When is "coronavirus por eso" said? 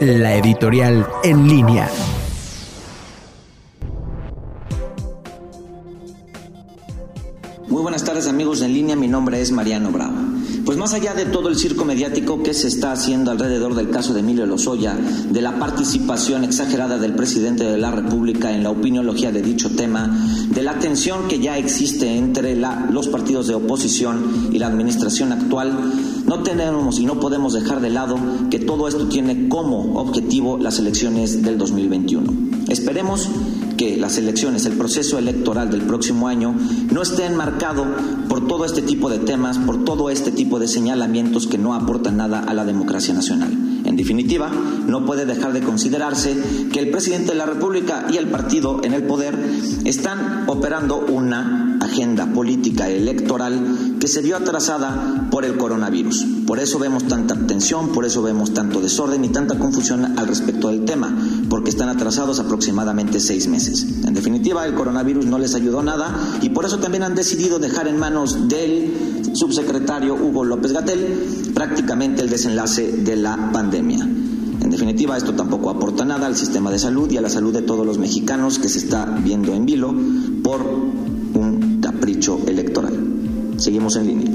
55.56-56.80